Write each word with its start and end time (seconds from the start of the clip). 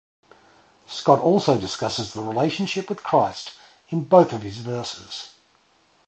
Scott 0.87 1.19
also 1.19 1.59
discusses 1.61 2.13
his 2.13 2.23
relationship 2.23 2.89
with 2.89 3.03
Christ 3.03 3.51
in 3.89 4.03
both 4.05 4.33
of 4.33 4.41
his 4.41 4.57
verses. 4.57 5.35